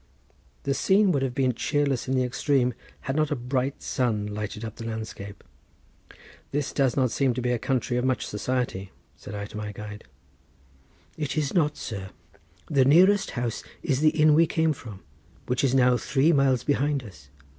[0.63, 4.65] The scene would have been cheerless in the extreme had not a bright sun lighted
[4.65, 5.43] up the landscape.
[6.51, 9.71] "This does not seem to be a country of much society," said I to my
[9.71, 10.05] guide.
[11.17, 12.09] "It is not, sir.
[12.65, 15.01] The nearest house is the inn we came from,
[15.45, 17.29] which is now three miles behind us.